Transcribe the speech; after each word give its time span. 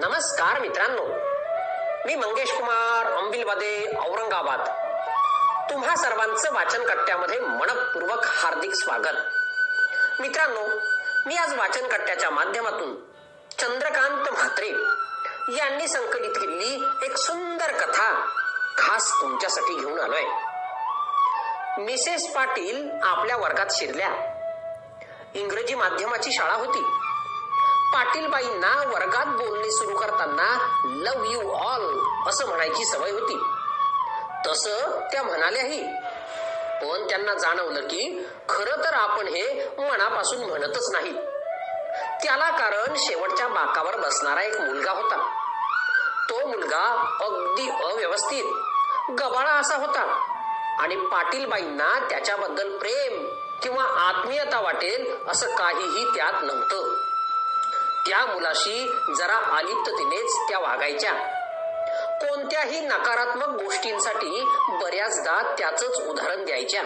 नमस्कार 0.00 0.60
मित्रांनो. 0.60 1.04
मी 2.06 2.14
मंगेश 2.14 2.52
कुमार 2.52 3.12
अंबिलवादे 3.12 3.96
औरंगाबाद. 3.96 4.60
तुम्हा 5.70 5.96
सर्वांचं 5.96 6.52
वाचन 6.52 6.86
कट्ट्यामध्ये 6.86 7.40
मनपूर्वक 7.40 8.18
हार्दिक 8.24 8.74
स्वागत. 8.74 9.16
मित्रांनो 10.20 10.62
मी 11.26 11.36
आज 11.36 11.58
वाचन 11.58 11.88
कट्ट्याच्या 11.88 12.30
माध्यमातून 12.30 12.94
चंद्रकांत 13.58 14.30
म्हात्रे 14.30 14.68
यांनी 15.56 15.88
संकलित 15.88 16.30
केलेली 16.30 16.84
एक 17.04 17.16
सुंदर 17.16 17.72
कथा 17.72 18.26
खास 18.78 19.12
तुमच्यासाठी 19.20 19.74
घेऊन 19.74 20.00
आलोय. 20.00 20.24
मिसेस 21.78 22.34
पाटील 22.34 22.90
आपल्या 23.02 23.36
वर्गात 23.36 23.66
शिरल्या. 23.70 24.08
इंग्रजी 25.34 25.74
माध्यमाची 25.74 26.32
शाळा 26.32 26.54
होती. 26.54 26.99
पाटीलबाईंना 27.92 28.88
वर्गात 28.88 29.26
बोलणे 29.26 29.70
सुरू 29.70 29.96
करताना 29.96 30.76
लव 30.84 31.24
यू 31.24 31.50
ऑल 31.50 31.98
असं 32.28 32.46
म्हणायची 32.46 32.84
सवय 32.84 33.10
होती. 33.10 33.42
तस 34.46 34.68
त्या 35.12 35.22
म्हणाल्याही. 35.22 35.84
पण 36.82 37.06
त्यांना 37.08 37.34
जाणवलं 37.34 37.80
की 37.80 38.26
खरं 38.48 38.84
तर 38.84 38.94
आपण 38.94 39.26
हे 39.28 39.68
मनापासून 39.78 40.44
म्हणतच 40.44 40.90
नाही. 40.92 41.12
त्याला 42.24 42.50
कारण 42.50 42.94
शेवटच्या 42.98 43.48
बाकावर 43.48 43.96
बसणारा 43.96 44.42
एक 44.42 44.60
मुलगा 44.60 44.90
होता. 44.90 45.16
तो 46.30 46.46
मुलगा 46.46 47.16
अगदी 47.20 47.70
अव्यवस्थित 47.70 48.44
गबाळा 49.20 49.50
असा 49.50 49.76
होता. 49.76 50.34
आणि 50.78 50.96
पाटीलबाईंना 50.96 52.06
त्याच्याबद्दल 52.10 52.78
प्रेम 52.78 53.34
किंवा 53.62 53.84
आत्मीयता 53.84 54.60
वाटेल 54.60 55.16
असं 55.28 55.54
काहीही 55.54 56.04
त्यात 56.04 56.42
नव्हतं. 56.42 57.09
त्या 58.10 58.26
मुलाशी 58.26 58.92
जरा 59.18 59.56
अलिप्ततेनेच 59.56 60.36
त्या 60.48 60.58
वागायच्या. 60.58 61.12
कोणत्याही 62.20 62.80
नकारात्मक 62.80 63.62
गोष्टींसाठी 63.62 64.44
बऱ्याचदा 64.68 65.54
त्याच 65.58 65.84
उदाहरण 65.84 66.44
द्यायच्या. 66.44 66.82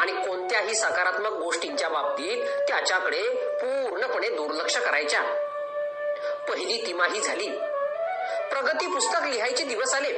आणि 0.00 0.12
कोणत्याही 0.12 0.74
सकारात्मक 0.74 1.32
गोष्टींच्या 1.32 1.88
बाबतीत 1.88 2.68
त्याच्याकडे 2.68 3.22
पूर्णपणे 3.56 4.28
दुर्लक्ष 4.28 4.76
करायच्या. 4.76 5.22
पहिली 6.48 6.86
तिमाही 6.86 7.20
झाली. 7.20 7.48
प्रगती 8.50 8.86
पुस्तक 8.86 9.26
लिहायचे 9.26 9.64
दिवस 9.64 9.94
आले. 9.94 10.12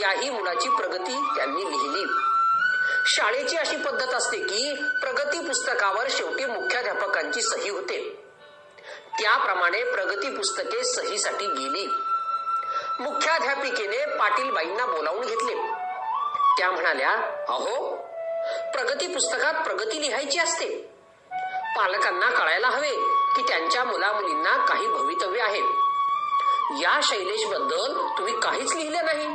त्याही 0.00 0.30
मुलाची 0.30 0.68
प्रगती 0.68 1.32
त्यांनी 1.36 1.64
लिहिली. 1.64 2.06
शाळेची 3.06 3.56
अशी 3.56 3.76
पद्धत 3.76 4.14
असते 4.14 4.38
की 4.38 4.74
प्रगती 5.00 5.38
पुस्तकावर 5.38 6.06
शेवटी 6.10 6.44
मुख्याध्यापकांची 6.44 7.42
सही 7.42 7.68
होते. 7.68 8.24
त्याप्रमाणे 9.20 9.84
प्रगती 9.84 10.36
पुस्तके 10.36 10.84
सहीसाठी 10.84 11.46
गेली. 11.46 11.86
मुख्याध्यापिकेने 13.00 14.16
पाटीलबाईंना 14.16 14.86
बोलावून 14.86 15.20
घेतले. 15.20 15.54
त्या 16.58 16.70
म्हणाल्या 16.70 17.10
अहो 17.48 17.96
प्रगती 18.72 19.14
पुस्तकात 19.14 19.64
प्रगती 19.64 20.02
लिहायची 20.02 20.38
असते. 20.38 20.68
पालकांना 21.76 22.26
कळायला 22.26 22.68
हवे 22.68 22.90
की 23.36 23.42
त्यांच्या 23.48 23.84
मुला 23.84 24.12
मुलींना 24.12 24.64
काही 24.64 24.86
भवितव्य 24.86 25.40
आहे. 25.40 25.60
या 26.82 27.00
शैलेशबद्दल 27.02 28.06
तुम्ही 28.18 28.40
काहीच 28.40 28.74
लिहिले 28.74 29.00
नाही. 29.00 29.26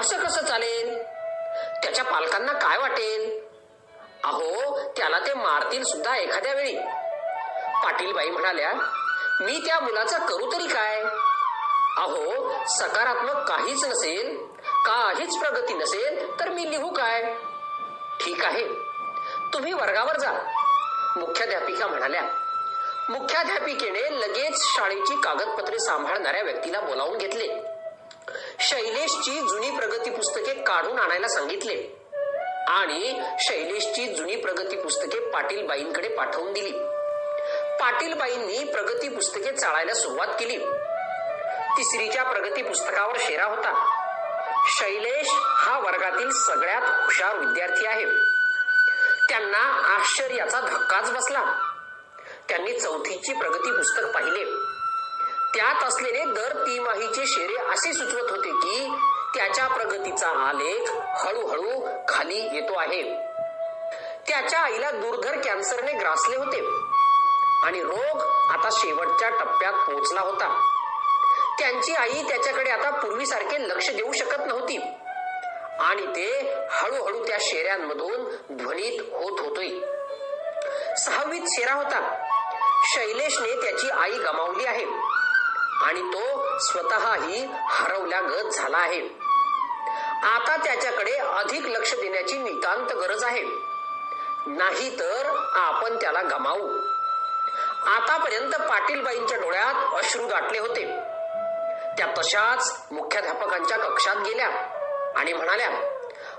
असं 0.00 0.24
कसं 0.24 0.44
चालेल? 0.44 1.02
त्याच्या 1.82 2.04
पालकांना 2.04 2.52
काय 2.52 2.78
वाटेल? 2.78 3.46
अहो 4.24 4.80
त्याला 4.96 5.18
ते 5.18 5.34
मारतील 5.34 5.84
सुद्धा 5.84 6.16
एखाद्या 6.16 6.54
वेळी. 6.54 6.76
पाटीलबाई 7.84 8.30
म्हणाल्या 8.30 8.72
मी 9.40 9.58
त्या 9.66 9.80
मुलाचं 9.80 10.26
करू 10.26 10.50
तरी 10.52 10.66
काय? 10.66 11.02
अहो 11.98 12.52
सकारात्मक 12.68 13.48
काहीच 13.48 13.84
नसेल 13.84 14.36
काहीच 14.86 15.36
प्रगती 15.38 15.74
नसेल 15.74 16.40
तर 16.40 16.48
मी 16.48 16.70
लिहू 16.70 16.88
काय? 16.88 17.22
ठीक 18.20 18.44
आहे 18.44 18.64
तुम्ही 19.52 19.72
वर्गावर 19.72 20.18
जा. 20.18 20.32
मुख्याध्यापिका 21.16 21.86
म्हणाल्या 21.86 22.22
मुख्याध्यापिकेने 23.10 24.02
लगेच 24.20 24.62
शाळेची 24.62 25.20
कागदपत्रे 25.20 25.78
सांभाळणाऱ्या 25.78 26.42
व्यक्तीला 26.42 26.80
बोलावून 26.80 27.18
घेतले. 27.18 27.48
शैलेशची 28.60 29.40
जुनी 29.40 29.70
प्रगती 29.70 30.10
पुस्तके 30.10 30.52
काढून 30.62 30.98
आणायला 30.98 31.28
सांगितले 31.28 31.74
आणि 32.68 33.20
शैलेशची 33.40 34.06
जुनी 34.14 34.36
प्रगती 34.36 34.76
पुस्तके 34.76 35.30
पाटीलबाईंकडे 35.30 36.08
पाठवून 36.08 36.52
दिली. 36.52 36.72
पाटीलबाईंनी 37.82 38.64
प्रगती 38.64 39.08
पुस्तके 39.08 39.52
चाळायला 39.52 39.94
सुरुवात 39.94 40.26
केली. 40.26 40.58
तिसरीच्या 41.76 42.22
प्रगती 42.22 42.62
पुस्तकावर 42.62 43.16
शेरा 43.18 43.44
होता. 43.44 43.86
शैलेश 44.68 45.28
हा 45.32 45.78
वर्गातील 45.78 46.30
सगळ्यात 46.30 46.82
हुशार 46.82 47.38
विद्यार्थी 47.38 47.86
आहे. 47.86 48.04
त्यांना 49.28 49.94
आश्चर्याचा 49.98 50.60
धक्काच 50.60 51.12
बसला. 51.12 51.44
त्यांनी 52.48 52.80
चौथीची 52.80 53.32
प्रगती 53.32 53.70
पुस्तक 53.72 54.04
पाहिले. 54.04 54.44
त्यात 55.54 55.84
असलेले 55.84 56.24
दर 56.24 56.62
तिमाहीचे 56.66 57.26
शेरे 57.26 57.56
असे 57.56 57.92
सुचवत 57.92 58.30
होते 58.30 58.50
की 58.50 58.92
त्याच्या 59.34 59.68
प्रगतीचा 59.68 60.28
आलेख 60.28 60.90
हळूहळू 61.26 62.04
खाली 62.08 62.38
येतो 62.38 62.78
आहे. 62.78 63.02
त्याच्या 64.28 64.60
आईला 64.60 64.90
दुर्धर 64.90 65.40
कॅन्सरने 65.40 65.92
ग्रासले 65.92 66.36
होते. 66.36 66.81
आणि 67.62 67.82
रोग 67.82 68.22
आता 68.50 68.68
शेवटच्या 68.72 69.28
टप्प्यात 69.28 69.72
पोहोचला 69.72 70.20
होता. 70.20 70.68
त्यांची 71.58 71.92
आई 71.92 72.22
त्याच्याकडे 72.28 72.70
आता 72.70 72.90
पूर्वीसारखे 72.90 73.68
लक्ष 73.68 73.90
देऊ 73.90 74.12
शकत 74.12 74.46
नव्हती. 74.46 74.78
आणि 75.80 76.06
ते 76.06 76.54
हळूहळू 76.70 77.26
त्या 77.26 77.38
शेऱ्यांमधून 77.40 78.36
ध्वनीत 78.56 79.00
होत 79.00 79.40
होतोय. 79.40 79.68
सहावीत 80.96 81.40
शेरा 81.46 81.74
होता. 81.74 82.24
शैलेशने 82.94 83.60
त्याची 83.60 83.90
आई 83.90 84.10
गमावली 84.10 84.64
आहे. 84.64 84.86
आणि 85.82 86.00
तो 86.02 86.58
स्वतःही 86.58 87.48
हरवल्यागत 87.52 88.48
झाला 88.48 88.78
आहे. 88.78 89.08
आता 90.22 90.56
त्याच्याकडे 90.64 91.12
अधिक 91.12 91.66
लक्ष 91.66 91.94
देण्याची 91.94 92.38
नितांत 92.38 92.92
गरज 92.92 93.24
आहे. 93.24 93.42
नाही 94.46 94.98
तर 94.98 95.46
आपण 95.54 95.96
त्याला 95.96 96.20
गमावू. 96.22 96.68
आतापर्यंत 97.86 98.52
पाटीलबाईंच्या 98.52 99.38
डोळ्यात 99.38 99.94
अश्रू 99.94 100.26
दाटले 100.26 100.58
होते. 100.58 100.84
त्या 101.98 102.06
तशाच 102.18 102.82
मुख्याध्यापकांच्या 102.90 103.78
कक्षात 103.78 104.16
गेल्या 104.16 104.48
आणि 105.16 105.32
म्हणाल्या 105.32 105.70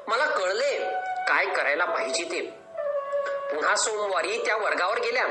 मला 0.07 0.25
कळले 0.25 0.79
काय 1.27 1.45
करायला 1.45 1.85
पाहिजे 1.85 2.23
ते. 2.23 2.41
पुन्हा 3.51 3.75
सोमवारी 3.75 4.37
त्या 4.45 4.55
वर्गावर 4.55 4.99
गेल्या 4.99 5.23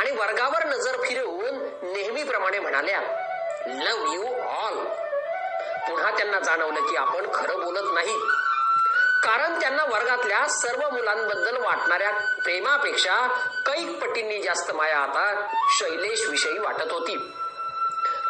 आणि 0.00 0.10
वर्गावर 0.10 0.64
नजर 0.64 0.96
फिरवून 1.02 1.58
नेहमीप्रमाणे 1.82 2.58
म्हणाल्या 2.58 3.00
लव 3.66 4.12
यू 4.12 4.22
ऑल. 4.48 4.78
पुन्हा 5.88 6.10
त्यांना 6.10 6.38
जाणवलं 6.40 6.80
की 6.80 6.96
आपण 6.96 7.26
खरं 7.34 7.60
बोलत 7.60 7.94
नाही. 7.94 8.16
कारण 9.24 9.60
त्यांना 9.60 9.84
वर्गातल्या 9.84 10.46
सर्व 10.48 10.90
मुलांबद्दल 10.90 11.56
वाटणाऱ्या 11.56 12.10
प्रेमापेक्षा 12.44 13.26
कैक 13.66 14.02
पटींनी 14.02 14.42
जास्त 14.42 14.70
माया 14.70 14.98
आता 14.98 15.46
शैलेश 15.70 16.28
विषयी 16.28 16.58
वाटत 16.58 16.92
होती. 16.92 17.16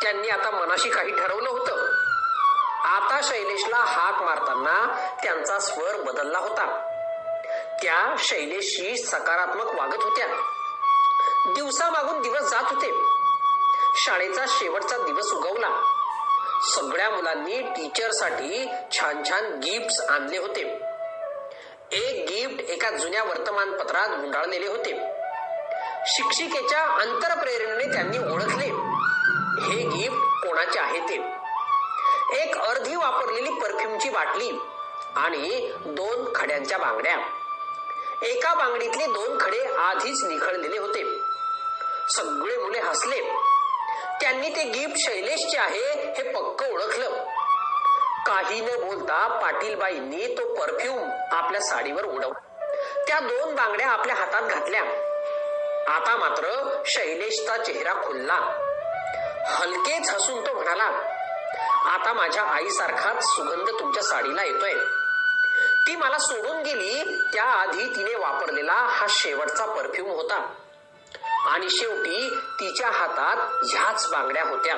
त्यांनी 0.03 0.29
आता 0.29 0.51
मनाशी 0.51 0.91
काही 0.91 1.11
ठरवलं 1.11 1.49
होतं. 1.51 1.87
आता 2.85 3.21
शैलेशला 3.23 3.77
हाक 3.77 4.23
मारताना 4.23 5.07
त्यांचा 5.23 5.59
स्वर 5.59 6.01
बदलला 6.01 6.39
होता. 6.39 6.67
त्या 7.83 8.15
शैलेशशी 8.19 8.97
सकारात्मक 8.97 9.81
वागत 9.81 10.03
होत्या. 10.03 10.27
दिवसामागून 11.47 12.23
दिवस 12.23 12.41
जात 12.41 12.73
होते. 12.73 12.93
शाळेचा 13.97 14.45
शेवटचा 14.49 14.97
दिवस 14.97 15.33
उगवला. 15.33 15.91
सगळ्या 16.63 17.11
मुलांनी 17.11 17.63
टीचरसाठी 17.63 18.71
छान 18.93 19.23
छान 19.29 19.45
गिफ्ट 19.47 20.11
आणले 20.11 20.39
होते. 20.39 20.84
एक 21.95 22.27
गिफ्ट 22.29 22.71
एका 22.71 22.91
जुन्या 22.91 23.23
वर्तमानपत्रात 23.25 24.09
गुंडाळलेले 24.09 24.67
होते. 24.67 24.99
शिक्षिकेच्या 26.07 26.83
अंतरप्रेरणेने 26.83 27.93
त्यांनी 27.93 28.19
ओळखले. 28.19 28.67
हे 29.67 29.89
गिफ्ट 29.89 30.47
कोणाचे 30.47 30.81
आहे 30.81 31.01
ते? 31.01 31.15
एक 32.43 32.59
अर्धी 32.59 32.97
वापरलेली 32.97 33.51
परफ्यूमची 33.51 34.11
बाटली 34.11 34.51
आणि 35.17 35.73
दोन 35.87 36.33
खड्यांच्या 36.35 36.79
बांगड्या. 36.79 37.17
एका 38.23 38.55
बांगडीतले 38.55 39.07
दोन 39.07 39.39
खडे 39.41 39.65
आधीच 39.65 40.25
निखळलेले 40.25 40.79
होते. 40.79 41.19
सगळे 42.11 42.57
मुले 42.57 42.79
हसले. 42.79 43.21
त्यांनी 44.21 44.49
ते 44.49 44.63
गिफ्ट 44.65 44.97
शैलेशचे 44.97 45.59
आहे 45.59 46.13
हे 46.13 46.23
पक्क 46.33 46.63
ओळखलं. 46.73 47.25
काही 48.27 48.61
न 48.61 48.67
बोलता 48.67 49.41
पाटीलबाईंनी 49.43 50.27
तो 50.27 50.55
परफ्यूम 50.55 51.11
आपल्या 51.33 51.61
साडीवर 51.61 52.05
उडव 52.05 52.33
त्या 53.07 53.21
दोन 53.21 53.55
बांगड्या 53.55 53.89
आपल्या 53.89 54.17
हातात 54.17 54.43
घातल्या. 54.43 54.81
आता 55.95 56.17
मात्र 56.17 56.79
शैलेशचा 56.87 57.57
चेहरा 57.57 57.93
खुलला. 57.93 58.35
हलकेच 59.47 60.11
हसून 60.11 60.47
तो 60.47 60.55
म्हणाला 60.55 60.85
आता 61.91 62.13
माझ्या 62.13 62.43
आईसारखाच 62.43 63.25
सुगंध 63.25 63.81
तुमच्या 63.81 64.03
साडीला 64.03 64.45
येतोय. 64.45 64.75
ती 65.87 65.97
मला 65.97 66.19
सोडून 66.19 66.63
गेली. 66.63 67.21
त्याआधी 67.33 67.87
तिने 67.97 68.15
वापरलेला 68.15 68.73
हा 68.73 69.07
शेवटचा 69.09 69.67
परफ्यूम 69.67 70.11
होता. 70.11 70.55
आणि 71.47 71.71
शेवटी 71.71 72.31
तिच्या 72.61 72.91
हातात 72.91 73.65
ह्याच 73.71 74.11
बांगड्या 74.11 74.45
होत्या. 74.45 74.75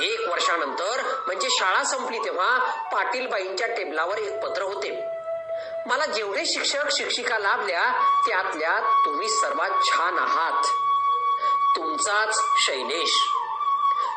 एक 0.00 0.28
वर्षानंतर 0.28 1.22
म्हणजे 1.26 1.48
शाळा 1.50 1.84
संपली 1.84 2.18
तेव्हा 2.18 2.58
पाटीलबाईंच्या 2.92 3.66
टेबलावर 3.66 4.18
एक 4.18 4.42
पत्र 4.42 4.62
होते. 4.62 5.04
मला 5.86 6.06
जेवढे 6.06 6.46
शिक्षक 6.46 6.90
शिक्षिका 6.92 7.38
लाभल्या 7.38 7.82
त्यातल्या 8.26 9.02
तुम्ही 9.04 9.28
सर्वात 9.28 9.70
छान 9.86 10.18
आहात. 10.18 10.62
तुमचाच 11.76 12.40
शैलेश. 12.66 13.18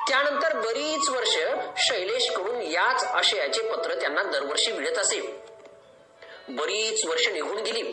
त्यानंतर 0.07 0.60
बरीच 0.60 1.10
वर्ष 1.10 1.38
शैलेशकडून 1.78 2.62
याच 2.62 3.04
आशयाचे 3.04 3.62
पत्र 3.62 3.94
त्यांना 3.94 4.24
दरवर्षी 4.24 4.72
मिळत 4.72 4.98
असे. 4.98 5.44
बरीच 6.50 7.06
वर्ष 7.06 7.28
निघून 7.28 7.57
गेली. 7.57 7.92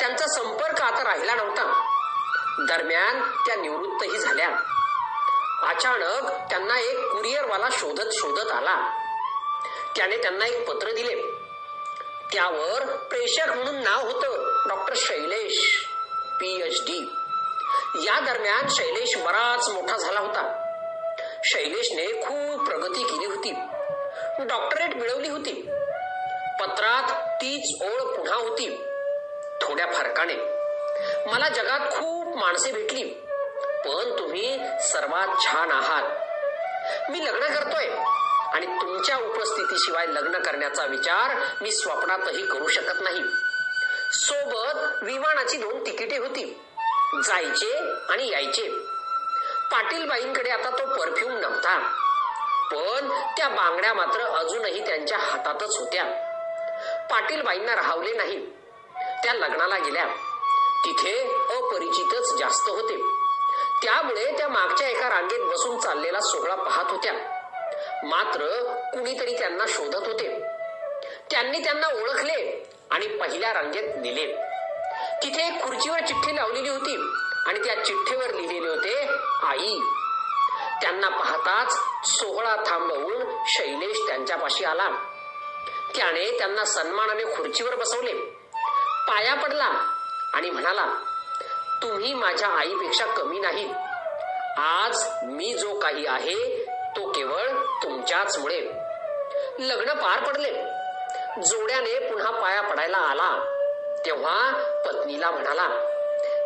त्यांचा 0.00 0.26
संपर्क 0.26 0.80
आता 0.80 1.04
राहिला 1.04 1.34
नव्हता. 1.34 1.90
दरम्यान 2.68 3.22
त्या 3.46 3.56
निवृत्तही 3.56 4.18
झाल्या. 4.18 4.48
अचानक 5.68 6.50
त्यांना 6.50 6.80
एक 6.80 6.98
कुरिअरवाला 6.98 7.68
शोधत 7.72 8.10
शोधत 8.12 8.52
आला. 8.52 8.98
त्याने 9.96 10.16
त्यांना 10.16 10.46
एक 10.46 10.68
पत्र 10.68 10.92
दिले. 10.92 11.22
त्यावर 12.32 12.96
प्रेषक 12.96 13.48
म्हणून 13.48 13.74
नाव 13.74 14.10
होतं 14.10 14.58
डॉक्टर 14.68 14.94
शैलेश 14.96 15.86
पीएच 16.40 16.82
डी 16.82 17.14
या 18.04 18.20
दरम्यान 18.20 18.66
शैलेश 18.70 19.16
बराच 19.16 19.68
मोठा 19.68 19.96
झाला 19.96 20.20
होता. 20.20 20.60
शैलेशने 21.44 22.06
खूप 22.06 22.66
प्रगती 22.66 23.04
केली 23.04 23.26
होती. 23.26 23.52
डॉक्टरेट 24.44 24.96
मिळवली 24.96 25.28
होती. 25.28 25.52
पत्रात 26.60 27.28
तीच 27.40 27.82
ओळ 27.82 28.16
पुन्हा 28.16 28.36
होती. 28.36 28.76
थोड्या 29.62 29.86
फरकाने. 29.86 30.34
मला 31.32 31.48
जगात 31.48 31.80
खूप 31.80 32.36
माणसे 32.36 32.72
भेटली. 32.72 33.23
पण 33.84 34.18
तुम्ही 34.18 34.58
सर्वात 34.80 35.28
छान 35.46 35.70
आहात. 35.70 36.02
मी 37.10 37.24
लग्न 37.24 37.54
करतोय 37.54 37.88
आणि 38.54 38.66
तुमच्या 38.66 39.16
उपस्थितीशिवाय 39.16 40.06
लग्न 40.06 40.38
करण्याचा 40.38 40.84
विचार 40.84 41.54
मी 41.60 41.72
स्वप्नातही 41.72 42.46
करू 42.46 42.68
शकत 42.68 43.00
नाही. 43.00 43.22
सोबत 44.12 45.02
विमानाची 45.02 45.56
दोन 45.56 45.86
तिकिटे 45.86 46.16
होती. 46.16 46.62
जायचे 47.24 47.78
आणि 48.08 48.30
यायचे. 48.30 48.68
पाटीलबाईंकडे 49.70 50.50
आता 50.50 50.70
तो 50.70 51.00
परफ्यूम 51.00 51.32
नव्हता. 51.32 51.78
पण 52.72 53.08
त्या 53.36 53.48
बांगड्या 53.48 53.94
मात्र 53.94 54.20
अजूनही 54.20 54.86
त्यांच्या 54.86 55.18
हातातच 55.18 55.78
होत्या. 55.78 56.04
पाटीलबाईंना 57.10 57.76
राहवले 57.76 58.12
नाही. 58.12 58.50
त्या 59.22 59.34
लग्नाला 59.34 59.78
गेल्या. 59.78 60.04
तिथे 60.84 61.22
अपरिचितच 61.58 62.34
जास्त 62.34 62.68
होते. 62.68 63.23
त्यामुळे 63.82 64.38
त्या 64.38 64.48
मागच्या 64.48 64.88
एका 64.88 65.10
रांगेत 65.10 65.40
बसून 65.40 65.78
चाललेला 65.78 66.20
सोहळा 66.20 66.54
पाहत 66.54 66.90
होत्या. 66.90 67.12
मात्र 68.02 68.62
कुणीतरी 68.94 69.38
त्यांना 69.38 69.64
शोधत 69.68 70.06
होते. 70.06 70.40
त्यांनी 71.30 71.64
त्यांना 71.64 71.86
ओळखले 71.86 72.70
आणि 72.90 73.06
पहिल्या 73.06 73.54
रांगेत 73.54 73.96
नेले. 73.96 74.26
तिथे 75.22 75.46
एक 75.46 75.62
खुर्चीवर 75.62 75.98
चिठ्ठी 75.98 76.36
लावलेली 76.36 76.68
होती 76.68 76.96
आणि 77.46 77.64
त्या 77.64 77.84
चिठ्ठीवर 77.84 78.30
लिहिलेले 78.34 78.68
होते 78.68 79.08
आई. 79.42 79.78
त्यांना 80.82 81.08
पाहताच 81.08 81.72
सोहळा 82.08 82.56
थांबवून 82.56 83.44
शैलेश 83.46 83.96
त्यांच्यापाशी 84.08 84.64
आला. 84.64 84.88
त्याने 85.96 86.38
त्यांना 86.38 86.64
सन्मानाने 86.64 87.24
खुर्चीवर 87.24 87.74
बसवले. 87.74 88.12
पाया 89.08 89.34
पडला 89.34 89.94
आणि 90.34 90.50
म्हणाला 90.50 90.86
तुम्ही 91.82 92.14
माझ्या 92.14 92.48
आईपेक्षा 92.48 93.06
कमी 93.06 93.38
नाही. 93.38 93.72
आज 94.58 95.06
मी 95.22 95.54
जो 95.54 95.78
काही 95.78 96.06
आहे 96.06 96.64
तो 96.96 97.12
केवळ 97.12 97.48
तुमच्याच 97.82 98.38
मुळे 98.38 98.60
लग्न 99.58 99.92
पार 99.92 100.24
पडले. 100.24 100.52
जोड्याने 101.42 101.98
पुन्हा 102.10 102.30
पाया 102.30 102.60
पडायला 102.60 102.98
आला. 102.98 103.30
तेव्हा 104.06 104.52
पत्नीला 104.86 105.30
म्हणाला 105.30 105.68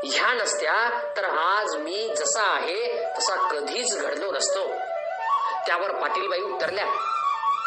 ह्या 0.04 0.32
नसत्या 0.34 1.00
तर 1.16 1.24
आज 1.24 1.76
मी 1.76 2.14
जसा 2.16 2.42
आहे 2.42 3.04
तसा 3.18 3.34
कधीच 3.34 3.98
घडलो 3.98 4.32
नसतो. 4.32 4.68
त्यावर 5.66 5.90
पाटीलबाई 5.92 6.40
उतरल्या 6.40 6.86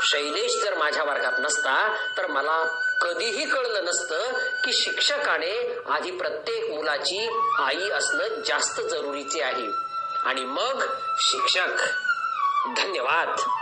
शैलेश 0.03 0.57
जर 0.63 0.77
माझ्या 0.77 1.03
वर्गात 1.03 1.31
नसता 1.39 1.95
तर 2.17 2.27
मला 2.27 2.63
कधीही 3.01 3.45
कळलं 3.45 3.85
नसतं 3.85 4.31
की 4.63 4.73
शिक्षकाने 4.73 5.77
आधी 5.89 6.11
प्रत्येक 6.11 6.71
मुलाची 6.71 7.27
आई 7.59 7.89
असणं 7.89 8.27
जास्त 8.27 8.81
जरुरीचे 8.81 9.41
आहे. 9.41 9.67
आणि 10.23 10.45
मग 10.45 10.85
शिक्षक. 11.19 11.83
धन्यवाद. 12.77 13.60